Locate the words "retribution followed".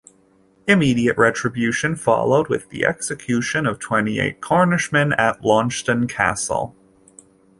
1.15-2.47